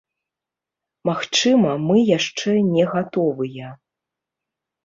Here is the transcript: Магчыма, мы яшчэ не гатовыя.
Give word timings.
Магчыма, 1.09 1.75
мы 1.87 1.97
яшчэ 2.17 2.57
не 2.73 2.83
гатовыя. 2.95 3.67